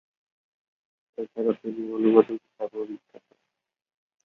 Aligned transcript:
এছাড়া 1.17 1.51
তিনি 1.61 1.81
অনুবাদক 1.95 2.37
হিসেবেও 2.43 2.83
বিখ্যাত। 2.89 3.27